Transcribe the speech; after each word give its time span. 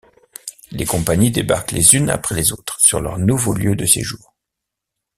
Les 0.71 0.87
compagnies 0.87 1.29
débarquent 1.29 1.73
les 1.73 1.93
unes 1.93 2.09
après 2.09 2.33
les 2.33 2.51
autres 2.53 2.79
sur 2.79 3.01
leur 3.01 3.19
nouveau 3.19 3.53
lieu 3.53 3.75
de 3.75 3.85
séjour. 3.85 4.33